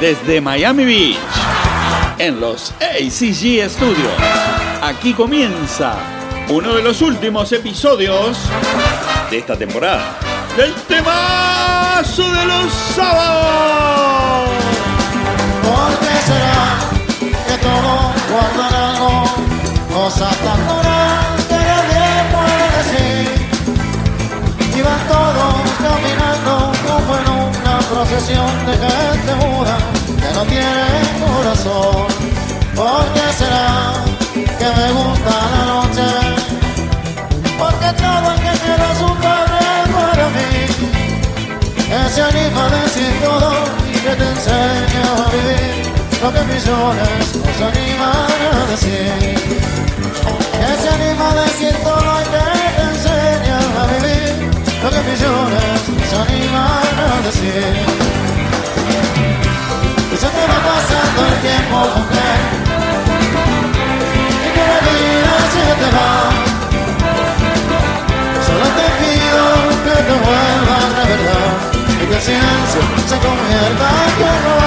desde 0.00 0.40
Miami 0.40 0.84
Beach, 0.84 1.18
en 2.18 2.40
los 2.40 2.72
ACG 2.80 3.68
Studios. 3.68 4.12
Aquí 4.80 5.12
comienza 5.12 5.96
uno 6.48 6.74
de 6.74 6.82
los 6.82 7.02
últimos 7.02 7.52
episodios 7.52 8.38
de 9.30 9.38
esta 9.38 9.56
temporada 9.56 10.18
del 10.56 10.74
temazo 10.88 12.32
de 12.32 12.44
los 12.46 12.72
sábados. 12.94 14.48
¿Por 15.62 15.98
qué 16.00 16.14
será 16.26 16.78
que 17.46 17.58
todos 17.62 18.12
guardan 18.30 18.74
algo? 18.74 19.24
Cosas 19.92 20.36
tan 20.38 20.66
duras 20.68 21.44
que 21.48 21.54
nadie 21.54 22.04
puede 22.34 22.66
decir. 22.78 23.30
Y 24.76 24.80
van 24.80 25.02
todos 25.08 25.54
caminando 25.82 26.72
como 26.86 27.16
en 27.18 27.26
una 27.28 27.78
procesión 27.90 28.66
de 28.66 28.72
gente 28.72 29.46
muda 29.46 29.97
que 30.28 30.34
no 30.34 30.44
tiene 30.44 30.86
corazón. 31.24 32.06
¿Por 32.74 33.04
qué 33.14 33.26
será 33.38 33.94
que 34.34 34.68
me 34.78 34.92
gusta 34.92 35.32
la 35.54 35.62
noche? 35.72 36.08
Porque 37.58 37.88
todo 38.02 38.26
el 38.32 38.40
que 38.44 38.52
quiera 38.62 38.86
es 38.92 39.00
un 39.00 39.16
padre 39.26 39.66
para 39.94 40.26
mí. 40.36 40.50
Que 41.88 42.00
se 42.14 42.22
anima 42.22 42.66
a 42.66 42.70
decir 42.82 43.12
todo 43.22 43.50
que 44.04 44.14
te 44.20 44.26
enseña 44.34 45.04
a 45.16 45.30
vivir 45.34 45.74
lo 46.22 46.32
que 46.32 46.42
millones 46.52 47.24
nos 47.44 47.60
animan 47.70 48.30
a 48.52 48.70
decir. 48.70 49.34
Que 50.58 50.70
se 50.82 50.88
anima 50.96 51.30
a 51.30 51.34
decir 51.42 51.74
todo 51.82 52.10
y 52.20 52.26
que 52.32 52.44
te 52.76 52.82
enseña 52.92 53.58
a 53.80 53.86
vivir 53.92 54.32
lo 54.82 54.90
que 54.90 55.00
millones 55.10 55.80
nos 55.98 56.12
animan 56.20 56.94
a 57.06 57.26
decir. 57.26 58.37
Pasando 61.18 61.34
el 61.34 61.40
tiempo, 61.40 61.76
mujer, 61.96 62.38
y 64.44 64.50
que 64.54 64.64
la 64.70 64.78
vida 64.86 65.34
se 65.52 65.66
te 65.80 65.88
va. 65.96 66.12
Solo 68.46 68.66
te 68.78 68.86
pido 69.00 69.42
que 69.84 69.96
te 70.06 70.14
vuelvas 70.24 70.88
de 70.96 71.04
verdad 71.10 71.50
y 71.90 72.06
que 72.06 72.14
el 72.14 72.22
silencio 72.22 72.80
se 73.08 73.16
convierta 73.18 73.86
en 74.06 74.57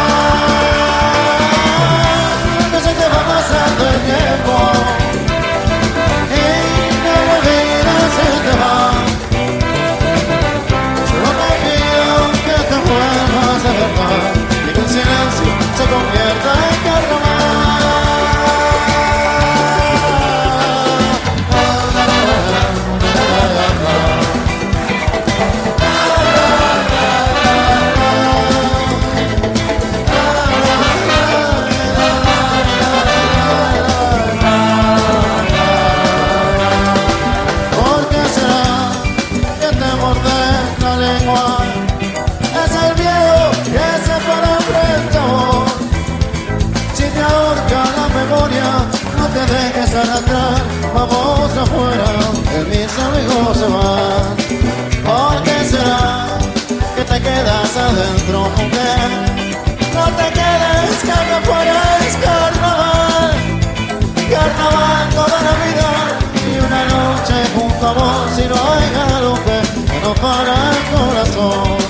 se 53.53 53.67
van. 53.67 54.35
¿Por 55.05 55.43
qué 55.43 55.65
será 55.65 56.37
que 56.95 57.03
te 57.03 57.21
quedas 57.21 57.77
adentro, 57.77 58.49
mujer? 58.49 59.09
No 59.93 60.05
te 60.19 60.27
quedes, 60.39 60.97
que 61.03 61.11
acá 61.11 61.37
afuera 61.37 61.81
es 62.07 62.15
carnaval. 62.25 63.31
Carnaval 64.31 65.09
toda 65.09 65.37
la 65.47 65.53
vida 65.65 65.89
y 66.47 66.59
una 66.67 66.83
noche 66.95 67.35
junto 67.55 67.87
a 67.87 67.93
vos 67.93 68.31
y 68.37 68.47
no 68.47 68.59
hay 68.73 68.87
galope 68.95 69.57
que 69.89 69.99
no 70.03 70.13
para 70.15 70.53
el 70.71 70.83
corazón. 70.93 71.80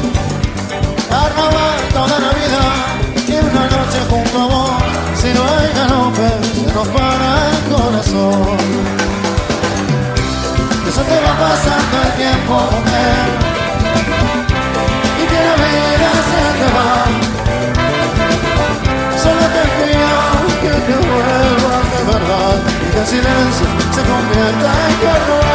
Silencio 23.11 23.67
se 23.94 24.01
convierta 24.03 24.72
en 24.88 24.95
carnaval. 25.03 25.51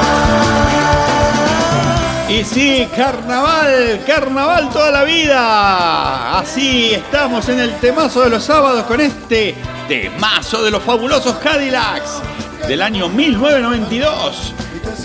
Y 2.28 2.44
sí, 2.44 2.86
carnaval, 2.94 4.00
carnaval 4.06 4.68
toda 4.70 4.90
la 4.90 5.04
vida. 5.04 6.38
Así 6.38 6.92
estamos 6.92 7.48
en 7.48 7.60
el 7.60 7.72
temazo 7.78 8.20
de 8.20 8.30
los 8.30 8.44
sábados 8.44 8.84
con 8.84 9.00
este 9.00 9.54
temazo 9.88 10.62
de 10.62 10.70
los 10.70 10.82
fabulosos 10.82 11.36
Cadillacs 11.36 12.20
del 12.68 12.82
año 12.82 13.08
1992. 13.08 14.52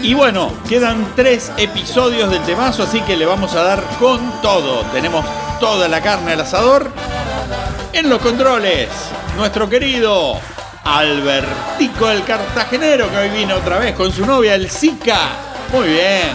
Y 0.01 0.13
bueno, 0.13 0.51
quedan 0.67 1.13
tres 1.15 1.53
episodios 1.55 2.29
del 2.29 2.41
temazo, 2.41 2.83
así 2.83 2.99
que 3.01 3.15
le 3.15 3.25
vamos 3.25 3.55
a 3.55 3.63
dar 3.63 3.81
con 3.97 4.41
todo. 4.41 4.81
Tenemos 4.91 5.23
toda 5.61 5.87
la 5.87 6.01
carne 6.01 6.33
al 6.33 6.41
asador. 6.41 6.91
En 7.93 8.09
los 8.09 8.19
controles, 8.19 8.89
nuestro 9.37 9.69
querido 9.69 10.37
Albertico 10.83 12.09
el 12.09 12.23
Cartagenero, 12.23 13.09
que 13.11 13.17
hoy 13.17 13.29
vino 13.29 13.55
otra 13.55 13.77
vez 13.77 13.95
con 13.95 14.11
su 14.11 14.25
novia, 14.25 14.55
el 14.55 14.69
Zika. 14.69 15.29
Muy 15.71 15.89
bien. 15.89 16.29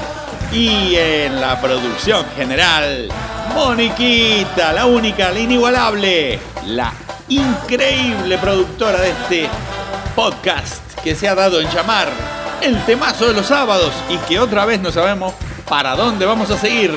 Y 0.53 0.95
en 0.95 1.41
la 1.41 1.61
producción 1.61 2.25
general, 2.37 3.09
Moniquita, 3.55 4.73
la 4.73 4.87
única, 4.87 5.33
la 5.33 5.41
inigualable, 5.41 6.39
la 6.67 6.93
increíble 7.29 8.39
productora 8.39 9.01
de 9.01 9.11
este 9.11 9.49
podcast 10.15 11.01
que 11.03 11.17
se 11.17 11.28
ha 11.28 11.34
dado 11.34 11.61
en 11.61 11.69
llamar 11.71 12.09
el 12.61 12.81
temazo 12.84 13.27
de 13.27 13.34
los 13.34 13.47
sábados 13.47 13.93
y 14.09 14.17
que 14.28 14.39
otra 14.39 14.65
vez 14.65 14.81
no 14.81 14.93
sabemos 14.93 15.34
para 15.69 15.97
dónde 15.97 16.25
vamos 16.25 16.51
a 16.51 16.57
seguir. 16.57 16.95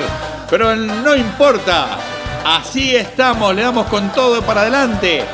Pero 0.48 0.76
no 0.76 1.16
importa, 1.16 1.98
así 2.44 2.94
estamos, 2.94 3.54
le 3.54 3.62
damos 3.62 3.86
con 3.86 4.10
todo 4.10 4.40
para 4.42 4.62
adelante. 4.62 5.24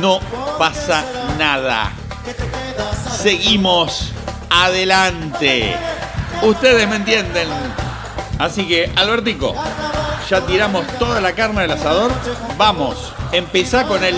No 0.00 0.20
pasa 0.58 1.04
nada. 1.38 1.92
Seguimos 3.22 4.12
adelante. 4.50 5.76
Ustedes 6.42 6.88
me 6.88 6.96
entienden. 6.96 7.48
Así 8.38 8.66
que, 8.68 8.92
Albertico, 8.96 9.54
ya 10.28 10.40
tiramos 10.42 10.86
toda 10.98 11.20
la 11.20 11.32
carne 11.32 11.62
del 11.62 11.72
asador. 11.72 12.12
Vamos, 12.58 13.12
empezá 13.32 13.86
con 13.86 14.02
el 14.04 14.16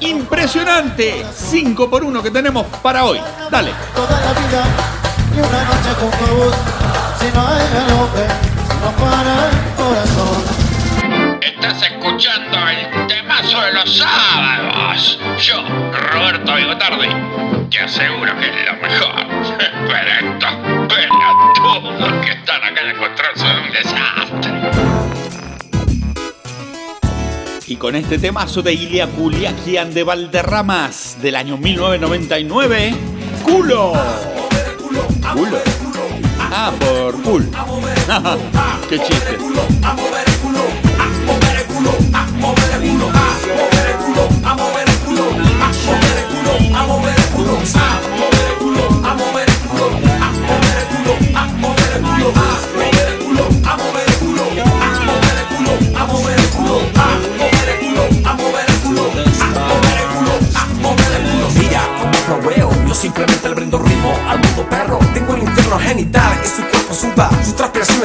impresionante 0.00 1.24
5 1.34 1.90
por 1.90 2.04
1 2.04 2.22
que 2.22 2.30
tenemos 2.30 2.66
para 2.82 3.04
hoy. 3.04 3.20
Dale. 3.50 3.72
Toda 3.94 4.20
la 4.20 4.32
vida 4.32 4.64
y 5.34 5.38
una 5.38 5.64
noche 5.64 5.90
a 5.90 6.34
vos 6.34 6.54
si 7.18 7.26
no 7.34 7.48
hay 7.48 7.66
si 7.66 7.74
no 8.80 8.90
para 9.04 9.48
el 9.48 9.56
corazón. 9.76 10.53
Estás 11.66 11.90
escuchando 11.92 12.58
el 12.68 13.06
temazo 13.06 13.58
de 13.62 13.72
los 13.72 13.96
sábados. 13.96 15.18
Yo, 15.38 15.64
Roberto 16.12 16.56
Bigotardi, 16.56 17.08
te 17.70 17.78
aseguro 17.78 18.38
que 18.38 18.48
es 18.50 18.66
lo 18.66 18.74
mejor. 18.82 19.14
Pero 19.88 20.10
estos 20.34 20.50
pelotudos 20.90 22.12
que 22.22 22.32
están 22.32 22.64
acá 22.64 22.80
en 22.82 22.88
el 22.88 22.96
control 22.98 23.30
son 23.36 23.58
un 23.60 23.70
desastre. 23.72 24.52
Y 27.66 27.76
con 27.76 27.96
este 27.96 28.18
temazo 28.18 28.60
de 28.60 28.74
Ilia 28.74 29.06
Culiaquian 29.06 29.94
de 29.94 30.04
Valderramas 30.04 31.16
del 31.22 31.34
año 31.34 31.56
1999, 31.56 32.94
culo. 33.42 33.94
Culo. 35.32 35.58
Ah, 36.38 36.70
por 36.78 37.22
cool. 37.22 37.50
Qué 38.90 38.98
chiste. 38.98 39.38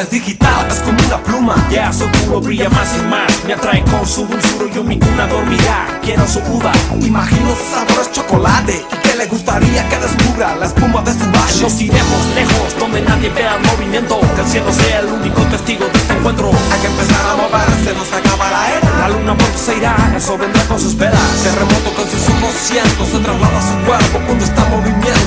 Es 0.01 0.09
digital, 0.09 0.67
es 0.69 0.79
como 0.79 0.97
una 1.05 1.21
pluma. 1.23 1.55
Ya 1.69 1.91
su 1.91 2.05
culo 2.11 2.39
brilla 2.39 2.69
más 2.69 2.89
y 2.97 3.01
más. 3.07 3.43
Me 3.45 3.53
atrae 3.53 3.83
con 3.83 4.05
su 4.07 4.25
dulzura, 4.25 4.71
yo 4.73 4.83
mi 4.83 4.97
cuna 4.97 5.27
dormirá. 5.27 5.99
Quiero 6.01 6.27
su 6.27 6.39
uva, 6.39 6.71
imagino 7.01 7.49
su 7.55 7.73
sabor 7.73 8.11
chocolate. 8.11 8.85
Y 8.91 8.95
que 8.97 9.15
le 9.15 9.25
gustaría 9.25 9.87
que 9.89 9.97
descubra 9.97 10.55
la 10.55 10.65
espuma 10.67 11.01
de 11.01 11.13
su 11.13 11.25
valle. 11.31 11.61
Nos 11.61 11.81
iremos 11.81 12.25
lejos, 12.35 12.79
donde 12.79 13.01
nadie 13.01 13.29
vea 13.29 13.57
movimiento. 13.71 14.19
Que 14.35 14.41
el 14.41 14.47
cielo 14.47 14.71
sea 14.71 14.99
el 14.99 15.07
único 15.07 15.41
testigo 15.43 15.85
de 15.85 15.99
este 15.99 16.13
encuentro. 16.13 16.51
Hay 16.71 16.79
que 16.79 16.87
empezar 16.87 17.25
a 17.25 17.35
moverse, 17.35 17.93
nos 17.95 18.11
acaba 18.13 18.49
la 18.51 18.77
era. 18.77 18.89
La 18.99 19.09
luna 19.09 19.37
pronto 19.37 19.57
se 19.57 19.77
irá, 19.77 19.95
eso 20.15 20.37
vendrá 20.37 20.63
con 20.63 20.79
sus 20.79 20.95
velas. 20.95 21.19
Terremoto 21.43 21.93
con 21.95 22.07
sus 22.09 22.29
ojos 22.29 22.55
cientos, 22.55 23.07
se 23.07 23.19
traslada 23.19 23.59
a 23.59 23.61
su 23.61 23.85
cuerpo 23.85 24.19
cuando 24.25 24.45
está 24.45 24.63
en 24.63 24.71
movimiento. 24.71 25.18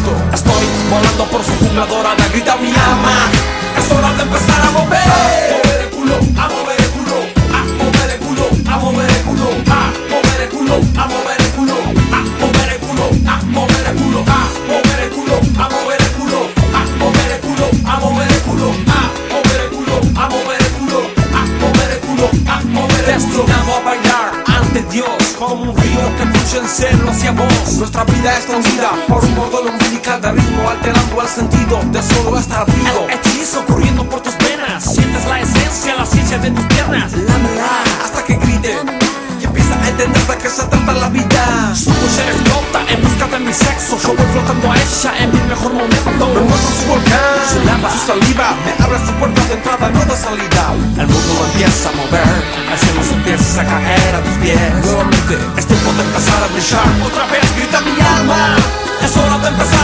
Flotando 45.02 45.08
a 45.08 45.18
ella 45.18 45.24
en 45.24 45.32
mi 45.32 45.40
mejor 45.48 45.72
momento. 45.72 46.28
Me 46.34 46.40
muestro 46.40 46.74
su 46.80 46.86
volcán, 46.88 47.38
su 47.50 47.64
lava, 47.64 47.90
su 47.90 48.06
saliva. 48.06 48.54
Me 48.64 48.84
abre 48.84 48.98
su 49.04 49.12
puerta 49.14 49.44
de 49.46 49.54
entrada, 49.54 49.90
no 49.90 50.04
de 50.04 50.16
salida. 50.16 50.74
El 50.98 51.06
mundo 51.06 51.46
empieza 51.52 51.88
a 51.88 51.92
mover, 51.92 52.44
el 52.72 52.78
cielo 52.78 53.02
se 53.02 53.14
empieza 53.14 53.60
a 53.62 53.64
caer 53.64 54.14
a 54.14 54.20
tus 54.22 54.34
pies. 54.38 54.58
Nuevamente 54.84 55.38
es 55.56 55.66
tiempo 55.66 55.92
de 55.92 56.02
empezar 56.02 56.42
a 56.42 56.48
brillar. 56.52 56.88
Otra 57.06 57.26
vez 57.26 57.56
grita 57.56 57.80
mi 57.80 57.94
alma. 58.00 58.56
Es 59.02 59.16
hora 59.16 59.38
de 59.38 59.48
empezar 59.48 59.81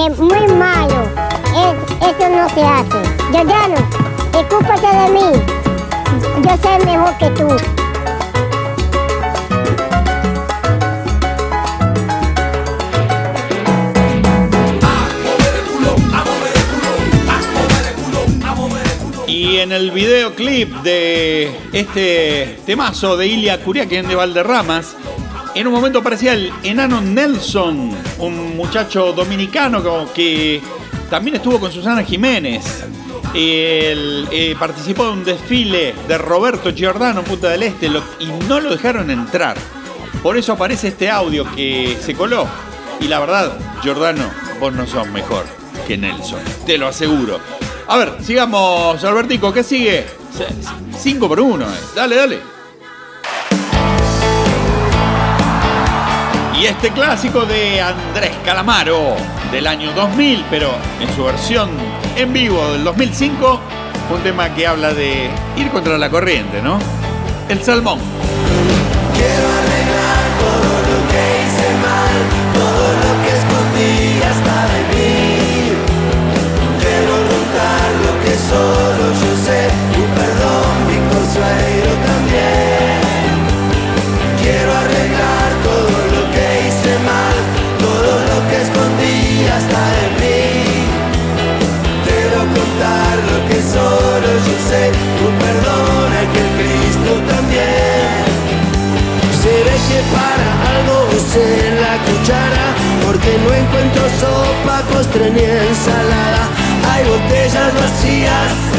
que 0.00 0.18
muy 0.18 0.46
malo. 0.54 1.02
Es- 1.64 2.08
eso 2.08 2.28
no 2.30 2.48
se 2.54 2.62
hace. 2.62 3.00
Giordano, 3.32 3.76
escúpate 4.32 4.86
de 4.86 5.08
mí. 5.10 5.42
Yo 6.42 6.56
sé 6.62 6.86
mejor 6.86 7.16
que 7.18 7.30
tú. 7.30 7.48
Y 19.26 19.58
en 19.58 19.72
el 19.72 19.90
videoclip 19.92 20.74
de 20.82 21.50
este 21.72 22.58
temazo 22.66 23.16
de 23.16 23.26
Ilia 23.28 23.62
Curiaquien 23.62 24.06
de 24.08 24.16
Valderramas, 24.16 24.96
en 25.54 25.66
un 25.66 25.72
momento 25.72 25.98
aparecía 25.98 26.34
el 26.34 26.52
enano 26.62 27.00
Nelson, 27.00 27.90
un 28.18 28.56
muchacho 28.56 29.12
dominicano 29.12 29.82
que 30.14 30.60
también 31.08 31.36
estuvo 31.36 31.58
con 31.58 31.72
Susana 31.72 32.04
Jiménez. 32.04 32.84
Él, 33.34 34.28
eh, 34.32 34.56
participó 34.58 35.06
de 35.06 35.12
un 35.12 35.24
desfile 35.24 35.94
de 36.08 36.18
Roberto 36.18 36.72
Giordano 36.72 37.22
Punta 37.22 37.48
del 37.48 37.62
Este 37.62 37.86
y 37.86 38.26
no 38.48 38.60
lo 38.60 38.70
dejaron 38.70 39.10
entrar. 39.10 39.56
Por 40.22 40.36
eso 40.36 40.52
aparece 40.52 40.88
este 40.88 41.10
audio 41.10 41.44
que 41.54 41.96
se 42.00 42.14
coló. 42.14 42.46
Y 43.00 43.08
la 43.08 43.18
verdad, 43.18 43.56
Giordano, 43.82 44.30
vos 44.60 44.72
no 44.72 44.86
sos 44.86 45.08
mejor 45.08 45.46
que 45.86 45.96
Nelson, 45.96 46.40
te 46.66 46.76
lo 46.76 46.88
aseguro. 46.88 47.40
A 47.88 47.96
ver, 47.96 48.18
sigamos, 48.22 49.02
Albertico, 49.02 49.52
¿qué 49.52 49.62
sigue? 49.64 50.06
5 50.96 51.28
por 51.28 51.40
1, 51.40 51.66
dale, 51.94 52.16
dale. 52.16 52.59
Y 56.60 56.66
este 56.66 56.90
clásico 56.90 57.46
de 57.46 57.80
Andrés 57.80 58.32
Calamaro 58.44 59.16
del 59.50 59.66
año 59.66 59.92
2000, 59.94 60.44
pero 60.50 60.68
en 61.00 61.08
su 61.16 61.24
versión 61.24 61.70
en 62.16 62.34
vivo 62.34 62.72
del 62.72 62.84
2005, 62.84 63.60
un 64.12 64.22
tema 64.22 64.54
que 64.54 64.66
habla 64.66 64.92
de 64.92 65.30
ir 65.56 65.70
contra 65.70 65.96
la 65.96 66.10
corriente, 66.10 66.60
¿no? 66.60 66.78
El 67.48 67.62
salmón. 67.62 67.98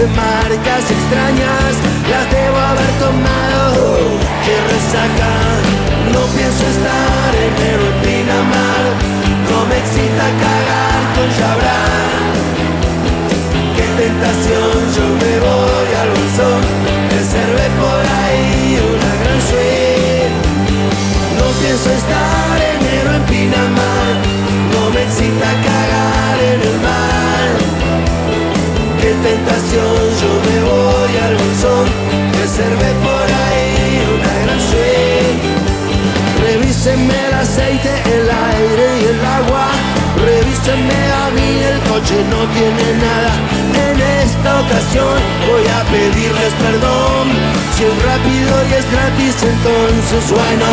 Marcas 0.08 0.84
extrañas 0.89 1.74
Las 2.10 2.25
debo 2.31 2.58
haber 2.58 2.91
tomado, 3.00 4.17
que 4.46 4.55
resaca 4.74 5.34
No 6.13 6.22
pienso 6.36 6.63
estar 6.74 7.31
enero 7.36 7.84
en 7.91 7.98
Pinamar. 8.01 8.86
No 9.50 9.65
me 9.65 9.77
excita 9.77 10.25
cagar 10.41 11.01
con 11.15 11.27
Jabran 11.38 12.31
Qué 13.75 13.86
tentación, 14.01 14.74
yo 14.96 15.05
me 15.22 15.34
voy 15.46 15.89
al 16.01 16.10
bolsón 16.10 16.62
Reservé 17.12 17.67
por 17.77 18.01
ahí 18.17 18.79
una 18.81 19.12
gran 19.22 19.41
suite. 19.50 20.34
No 21.38 21.46
pienso 21.62 21.89
estar 21.91 22.58
enero 22.75 23.15
en 23.15 23.24
Pinamar. 23.29 24.13
No 24.74 24.89
me 24.89 25.03
excita 25.03 25.50
cagar 25.65 26.30
bolsón 31.35 31.85
Reservé 32.41 32.91
por 33.05 33.27
ahí 33.43 34.03
una 34.15 34.33
gran 34.43 34.61
suite 34.69 35.43
Revísenme 36.43 37.27
el 37.27 37.33
aceite, 37.33 37.91
el 38.15 38.29
aire 38.29 38.88
y 39.01 39.03
el 39.05 39.25
agua 39.25 39.67
Revísenme 40.15 41.01
a 41.25 41.29
mí 41.31 41.63
el 41.63 41.81
noche 41.89 42.23
no 42.29 42.41
tiene 42.53 42.88
nada. 43.07 43.33
En 43.89 43.97
esta 44.23 44.61
ocasión 44.61 45.17
voy 45.47 45.65
a 45.67 45.83
pedirles 45.91 46.53
perdón. 46.61 47.25
Si 47.75 47.83
es 47.83 47.95
rápido 48.05 48.53
y 48.69 48.73
es 48.79 48.85
gratis, 48.91 49.35
entonces 49.41 50.23
bueno. 50.29 50.67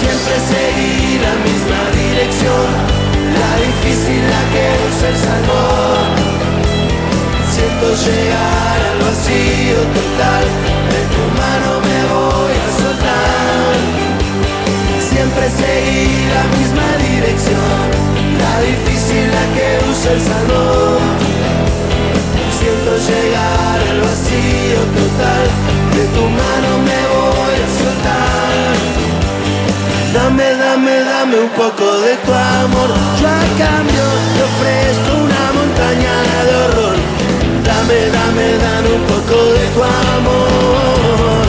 Siempre 0.00 0.34
seguir 0.52 1.20
la 1.28 1.34
misma 1.48 1.80
dirección. 2.02 2.68
La 3.40 3.52
difícil 3.66 4.22
la 4.32 4.42
que 4.52 4.64
usa 4.88 5.08
el. 5.10 6.37
Siento 7.78 7.94
llegar 8.10 8.78
al 8.90 8.98
vacío 9.06 9.78
total. 9.94 10.44
De 10.90 11.02
tu 11.14 11.22
mano 11.38 11.70
me 11.86 11.98
voy 12.10 12.54
a 12.58 12.68
soltar. 12.74 13.76
Siempre 14.98 15.44
seguir 15.48 16.26
la 16.34 16.44
misma 16.58 16.88
dirección. 17.06 17.86
La 18.42 18.54
difícil 18.66 19.30
la 19.30 19.44
que 19.54 19.68
usa 19.90 20.10
el 20.10 20.20
salón. 20.20 20.98
Siento 22.58 22.90
llegar 22.98 23.78
al 23.90 24.00
vacío 24.00 24.80
total. 24.98 25.44
De 25.94 26.04
tu 26.18 26.24
mano 26.34 26.70
me 26.82 27.00
voy 27.14 27.56
a 27.62 27.70
soltar. 27.78 28.74
Dame, 30.14 30.48
dame, 30.56 30.94
dame 31.04 31.36
un 31.46 31.50
poco 31.50 31.86
de 32.00 32.16
tu 32.26 32.32
amor. 32.32 32.90
Yo 33.20 33.28
a 33.28 33.46
cambio 33.62 34.04
te 34.34 34.42
ofrezco 34.50 35.10
una 35.22 35.44
montaña 35.54 36.14
de 36.42 36.56
horror. 36.56 37.17
Dame, 37.88 38.10
dame, 38.10 38.58
dame 38.58 38.90
un 38.96 39.04
poco 39.06 39.36
de 39.54 39.64
tu 39.72 39.82
amor. 39.82 41.46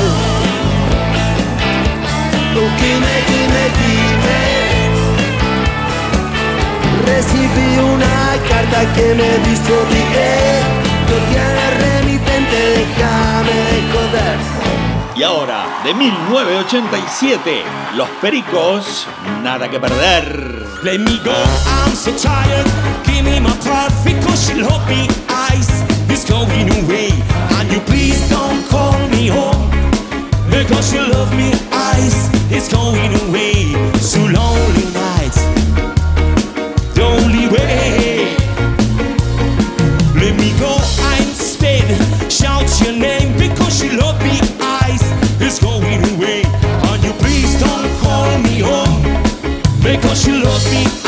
Oh, 2.56 2.70
dime, 2.80 3.14
dime, 3.28 3.64
dime. 3.82 4.40
Recibí 7.06 7.70
una 7.80 8.18
carta 8.48 8.80
que 8.96 9.08
me 9.16 9.32
disolví. 9.50 10.04
No 11.10 11.16
tienes 11.28 11.72
remitente, 11.84 12.58
déjame 12.78 13.56
de 13.70 13.80
joder. 13.92 14.59
Y 15.20 15.24
ahora, 15.24 15.82
de 15.84 15.94
1987, 15.94 17.64
Los 17.98 18.08
Pericos, 18.22 19.06
nada 19.44 19.70
que 19.70 19.78
perder. 19.78 20.66
Let 20.82 21.00
me 21.00 21.20
go, 21.26 21.34
I'm 21.68 21.94
so 21.94 22.14
tired. 22.16 22.66
Give 23.04 23.26
me 23.26 23.42
my 23.42 23.52
part 23.58 23.92
because 24.06 24.48
she 24.48 24.54
love 24.54 24.88
me. 24.88 25.10
Ice 25.52 25.84
is 26.10 26.24
going 26.24 26.70
away. 26.86 27.10
And 27.58 27.70
you 27.70 27.82
please 27.82 28.30
don't 28.30 28.66
call 28.70 28.98
me 29.10 29.28
home. 29.28 29.70
Because 30.50 30.94
you 30.94 31.02
love 31.02 31.36
me. 31.36 31.52
Ice 31.70 32.30
is 32.50 32.70
going 32.70 33.14
away. 33.28 33.74
So 34.00 34.22
lonely 34.22 34.86
nights. 34.94 35.09
You 50.26 50.44
love 50.44 50.72
me, 50.72 50.99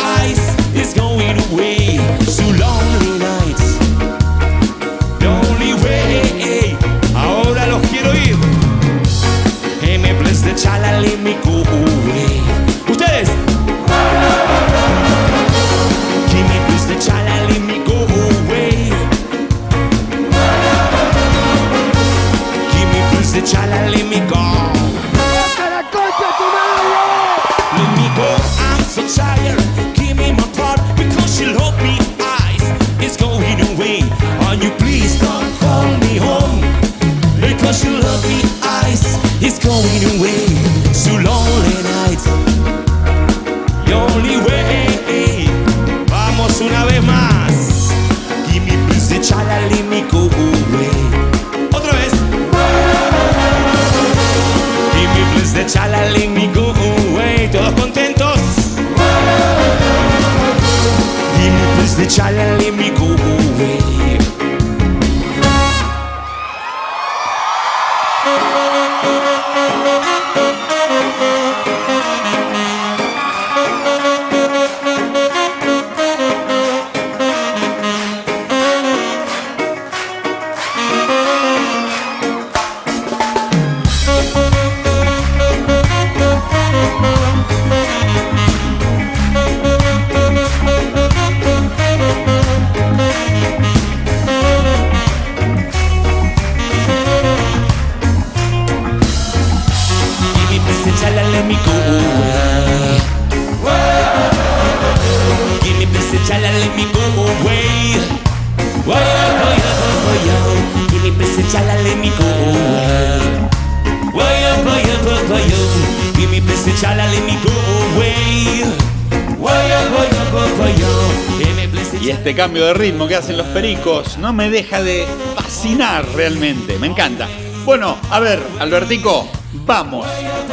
este 122.12 122.36
cambio 122.36 122.65
de 122.65 122.74
ritmo 122.74 123.08
que 123.08 123.15
hacen 123.15 123.38
los 123.38 123.48
pericos 123.48 124.18
no 124.18 124.34
me 124.34 124.50
deja 124.50 124.84
de 124.84 125.08
fascinar 125.36 126.06
realmente, 126.13 126.77
me 126.77 126.88
encanta. 126.88 127.27
Bueno, 127.63 127.98
a 128.10 128.20
ver, 128.20 128.39
Albertico, 128.60 129.27
vamos 129.65 130.06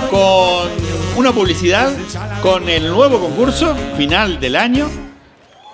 con 0.08 0.68
una 1.16 1.32
publicidad, 1.32 1.92
con 2.42 2.68
el 2.68 2.88
nuevo 2.88 3.18
concurso 3.18 3.74
final 3.96 4.38
del 4.38 4.54
año 4.54 4.88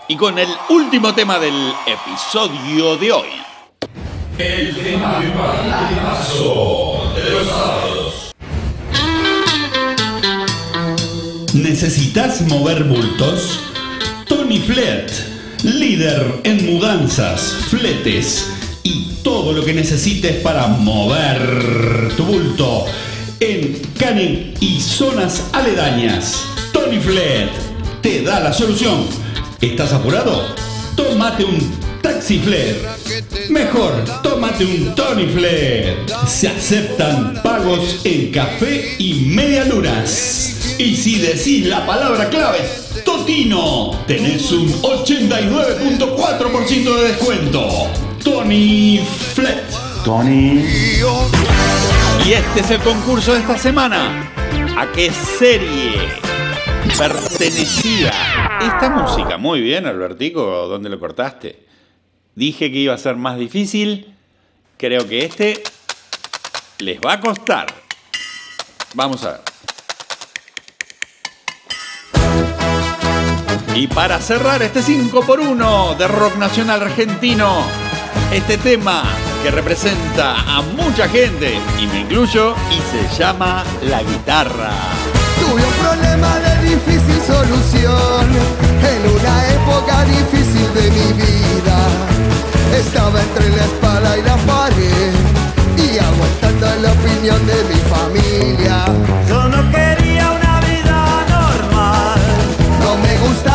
y 0.09 0.17
con 0.17 0.39
el 0.39 0.49
último 0.71 1.15
tema 1.15 1.39
del 1.39 1.73
episodio 1.87 2.97
de 2.97 3.13
hoy. 3.13 3.29
¿Necesitas 11.53 12.41
mover 12.43 12.85
bultos? 12.85 13.61
Tony 14.27 14.59
Flet, 14.59 15.34
líder 15.65 16.41
en 16.45 16.67
mudanzas, 16.67 17.55
fletes 17.71 18.51
y 18.83 19.15
todo 19.23 19.53
lo 19.53 19.65
que 19.65 19.73
necesites 19.73 20.37
para 20.43 20.67
mover 20.67 22.13
tu 22.17 22.25
bulto 22.25 22.85
en 23.41 23.81
Canen 23.99 24.55
y 24.61 24.81
zonas 24.81 25.45
aledañas. 25.53 26.45
Tony 26.73 27.01
Flet 27.01 27.51
te 28.03 28.23
da 28.23 28.41
la 28.41 28.53
solución. 28.53 29.07
¿Estás 29.61 29.93
apurado? 29.93 30.45
Tómate 30.97 31.45
un 31.45 31.59
Taxi 32.03 32.39
Flet. 32.41 32.77
Mejor, 33.49 34.05
tómate 34.23 34.67
un 34.67 34.95
Tony 34.95 35.27
Flet. 35.27 36.13
Se 36.27 36.49
aceptan 36.49 37.43
pagos 37.43 38.01
en 38.05 38.31
café 38.31 38.97
y 38.99 39.15
medialunas. 39.35 40.77
Y 40.79 40.95
si 40.95 41.21
decís 41.21 41.67
la 41.67 41.87
palabra 41.87 42.29
clave 42.29 42.84
Totino, 43.05 43.91
tenés 44.07 44.51
un 44.53 44.73
89.4% 44.83 46.97
de 46.97 47.09
descuento. 47.09 47.69
Tony 48.23 49.01
Flet. 49.35 49.65
Tony. 50.05 50.65
Y 52.27 52.33
este 52.33 52.61
es 52.61 52.71
el 52.71 52.81
concurso 52.81 53.35
de 53.35 53.41
esta 53.41 53.59
semana. 53.59 54.31
¿A 54.77 54.91
qué 54.93 55.13
serie 55.13 56.25
pertenecía 56.99 58.13
esta 58.61 58.91
música. 58.91 59.37
Muy 59.37 59.61
bien, 59.61 59.87
Albertico, 59.87 60.69
¿dónde 60.69 60.89
lo 60.89 61.01
cortaste? 61.01 61.65
Dije 62.35 62.71
que 62.71 62.79
iba 62.79 62.95
a 62.95 62.99
ser 62.99 63.17
más 63.17 63.39
difícil. 63.39 64.15
Creo 64.77 65.07
que 65.09 65.25
este 65.25 65.63
les 66.79 67.01
va 67.01 67.15
a 67.15 67.21
costar. 67.21 67.67
Vamos 68.95 69.25
a 69.25 69.33
ver. 69.33 69.54
Y 73.75 73.89
para 73.89 74.21
cerrar 74.21 74.63
este 74.63 74.81
5x1 74.81 75.97
de 75.97 76.07
rock 76.07 76.37
nacional 76.37 76.83
argentino, 76.83 77.63
este 78.33 78.57
tema 78.57 79.03
que 79.43 79.51
representa 79.51 80.37
a 80.41 80.63
mucha 80.63 81.09
gente, 81.09 81.59
y 81.81 81.87
me 81.89 82.01
incluyo, 82.01 82.55
y 82.71 82.79
se 82.91 83.19
llama 83.19 83.65
La 83.83 84.01
Guitarra. 84.03 84.71
Tuve 85.41 85.63
un 85.63 85.73
problema 85.83 86.39
de 86.39 86.69
difícil 86.69 87.21
solución 87.27 88.27
en 88.93 89.11
una 89.11 89.49
época 89.49 90.05
difícil 90.05 90.73
de 90.75 90.91
mi 90.91 91.13
vida. 91.13 91.79
Estaba 92.79 93.21
entre 93.21 93.51
la 93.51 93.65
espalda 93.65 94.19
y 94.19 94.23
la 94.23 94.37
pared 94.37 95.13
y 95.77 95.99
aguantando 95.99 96.67
la 96.81 96.93
opinión 96.93 97.47
de 97.47 97.65
mi 97.65 97.81
familia. 97.95 98.85
Yo 99.29 99.49
no 99.49 99.71
quería 99.71 100.31
una 100.31 100.61
vida 100.61 101.27
normal. 101.29 102.21
No 102.81 102.97
me 102.97 103.19
gustaban 103.19 103.54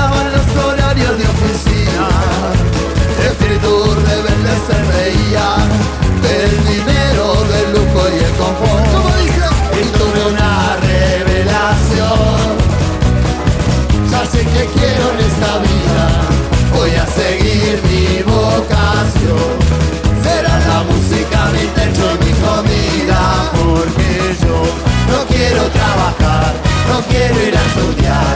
sé 14.39 14.46
que 14.46 14.65
quiero 14.79 15.05
en 15.13 15.19
esta 15.29 15.51
vida. 15.60 16.05
Voy 16.75 16.91
a 16.91 17.05
seguir 17.08 17.81
mi 17.89 18.24
vocación. 18.24 19.51
Será 20.24 20.60
la 20.69 20.84
música 20.84 21.38
mi 21.53 21.65
techo 21.77 22.05
y 22.15 22.25
mi 22.25 22.34
comida. 22.48 23.19
Porque 23.58 24.12
yo 24.43 24.58
no 25.12 25.19
quiero 25.27 25.63
trabajar, 25.79 26.53
no 26.89 26.98
quiero 27.10 27.36
ir 27.48 27.55
a 27.58 27.63
estudiar, 27.69 28.28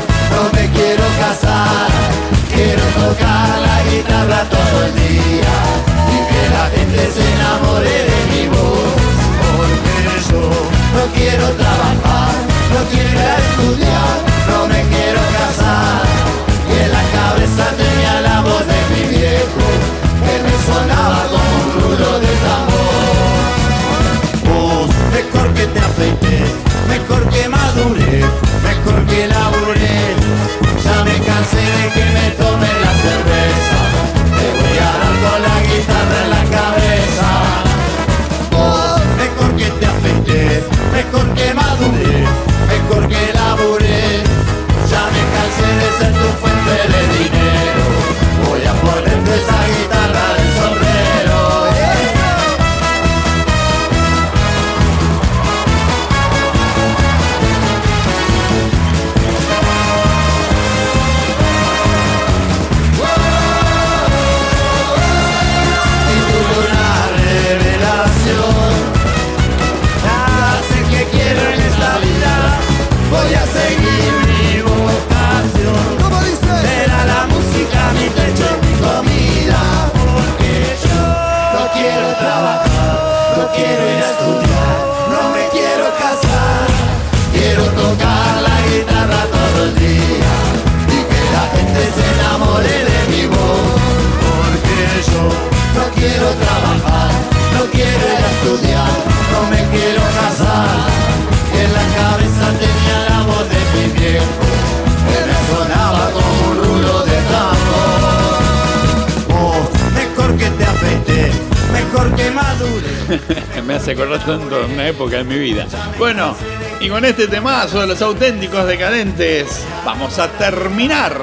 Me 113.65 113.75
hace 113.75 113.91
acordar 113.91 114.25
tanto 114.25 114.65
una 114.65 114.87
época 114.87 115.17
de 115.17 115.23
mi 115.23 115.37
vida. 115.37 115.67
Bueno, 115.97 116.35
y 116.79 116.89
con 116.89 117.03
este 117.05 117.27
temazo 117.27 117.81
de 117.81 117.87
los 117.87 118.01
auténticos 118.01 118.67
decadentes, 118.67 119.65
vamos 119.85 120.19
a 120.19 120.27
terminar 120.29 121.21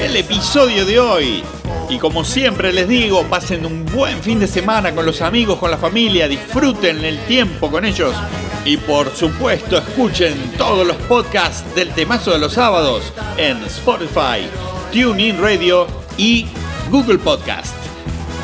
el 0.00 0.16
episodio 0.16 0.84
de 0.84 1.00
hoy. 1.00 1.44
Y 1.88 1.98
como 1.98 2.24
siempre 2.24 2.72
les 2.72 2.88
digo, 2.88 3.24
pasen 3.24 3.66
un 3.66 3.84
buen 3.84 4.22
fin 4.22 4.38
de 4.38 4.46
semana 4.46 4.94
con 4.94 5.04
los 5.04 5.20
amigos, 5.20 5.58
con 5.58 5.70
la 5.70 5.76
familia, 5.76 6.28
disfruten 6.28 7.04
el 7.04 7.18
tiempo 7.26 7.70
con 7.70 7.84
ellos. 7.84 8.14
Y 8.64 8.76
por 8.76 9.14
supuesto, 9.14 9.76
escuchen 9.76 10.52
todos 10.56 10.86
los 10.86 10.96
podcasts 10.96 11.74
del 11.74 11.90
temazo 11.90 12.30
de 12.30 12.38
los 12.38 12.52
sábados 12.52 13.12
en 13.36 13.62
Spotify, 13.64 14.48
TuneIn 14.92 15.42
Radio 15.42 15.86
y 16.16 16.46
Google 16.90 17.18
Podcast. 17.18 17.74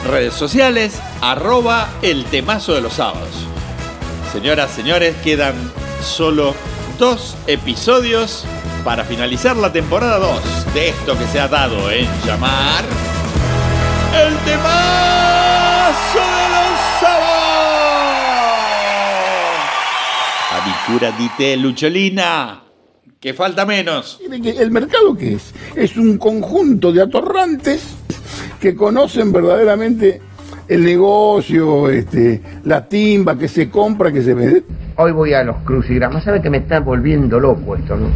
Redes 0.06 0.34
sociales, 0.34 1.00
arroba 1.20 1.88
el 2.02 2.24
temazo 2.26 2.74
de 2.74 2.80
los 2.80 2.94
sábados. 2.94 3.46
Señoras, 4.32 4.70
señores, 4.70 5.16
quedan 5.22 5.54
solo 6.02 6.54
dos 6.98 7.36
episodios 7.46 8.44
para 8.84 9.04
finalizar 9.04 9.56
la 9.56 9.72
temporada 9.72 10.18
2 10.18 10.74
de 10.74 10.88
esto 10.88 11.18
que 11.18 11.26
se 11.26 11.40
ha 11.40 11.48
dado 11.48 11.90
en 11.90 12.06
llamar 12.24 12.84
el 14.14 14.36
temazo 14.38 16.18
de 16.18 16.48
los 16.50 16.80
sábados. 17.00 17.38
Avicura 20.52 21.12
dite 21.12 21.56
Lucholina, 21.56 22.62
que 23.20 23.34
falta 23.34 23.66
menos. 23.66 24.20
¿El 24.30 24.70
mercado 24.70 25.16
qué 25.16 25.34
es? 25.34 25.54
Es 25.74 25.96
un 25.96 26.18
conjunto 26.18 26.92
de 26.92 27.02
atorrantes 27.02 27.82
que 28.60 28.74
conocen 28.74 29.32
verdaderamente 29.32 30.20
el 30.68 30.84
negocio, 30.84 31.88
este, 31.88 32.40
la 32.64 32.86
timba 32.86 33.38
que 33.38 33.48
se 33.48 33.70
compra, 33.70 34.12
que 34.12 34.22
se 34.22 34.34
vende. 34.34 34.64
Hoy 34.96 35.12
voy 35.12 35.32
a 35.32 35.42
los 35.42 35.56
crucigramas. 35.58 36.24
¿Sabe 36.24 36.42
que 36.42 36.50
me 36.50 36.58
está 36.58 36.80
volviendo 36.80 37.40
loco 37.40 37.76
esto, 37.76 37.96
no? 37.96 38.08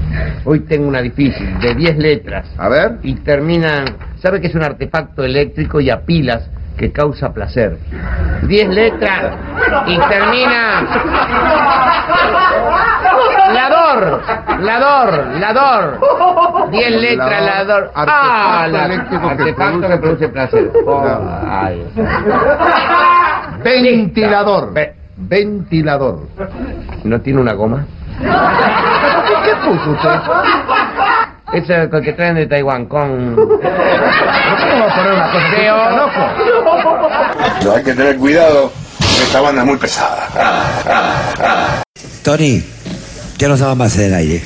Hoy 0.44 0.60
tengo 0.60 0.88
una 0.88 1.00
difícil, 1.00 1.58
de 1.60 1.74
10 1.74 1.98
letras. 1.98 2.46
A 2.58 2.68
ver. 2.68 2.98
Y 3.02 3.14
termina... 3.16 3.84
¿Sabe 4.20 4.40
que 4.40 4.48
es 4.48 4.54
un 4.54 4.62
artefacto 4.62 5.24
eléctrico 5.24 5.80
y 5.80 5.90
a 5.90 6.02
pilas 6.02 6.48
que 6.76 6.92
causa 6.92 7.32
placer? 7.32 7.76
10 8.42 8.68
letras 8.70 9.34
y 9.86 9.98
termina... 9.98 10.82
Lador, 13.52 14.22
lador, 14.60 15.26
lador. 15.38 16.00
10 16.70 16.90
letras, 17.00 17.42
lador. 17.42 17.66
Lador, 17.66 17.90
Ah, 17.94 18.66
la- 18.70 18.84
artefacto 18.84 19.80
produce 19.80 19.88
que 19.88 19.96
produce 19.98 20.28
placer. 20.28 20.72
Oh, 20.86 21.04
ay. 21.48 21.84
Ventilador. 23.62 24.72
Ve- 24.72 24.94
Ventilador. 25.16 26.26
¿No 27.04 27.20
tiene 27.20 27.40
una 27.40 27.52
goma? 27.52 27.84
¿Qué 28.18 29.54
puso 29.64 29.90
usted? 29.90 30.20
Ese 31.52 31.88
con 31.90 32.02
que 32.02 32.12
traen 32.14 32.36
de 32.36 32.46
Taiwán 32.46 32.86
con... 32.86 33.36
¿Cómo 33.36 33.50
va 33.56 34.86
a 34.86 34.96
poner 34.96 35.12
una 35.12 35.30
cosa 35.32 35.46
así 35.48 35.66
tan 35.66 35.96
loco? 35.96 36.22
Pero 37.58 37.74
hay 37.74 37.82
que 37.82 37.92
tener 37.94 38.16
cuidado, 38.16 38.72
esta 39.22 39.40
banda 39.40 39.62
es 39.62 39.66
muy 39.66 39.76
pesada. 39.76 41.82
Tony, 42.24 42.62
ya 43.38 43.48
no 43.48 43.54
estaba 43.54 43.74
más 43.74 43.98
en 43.98 44.04
el 44.06 44.14
aire. 44.14 44.42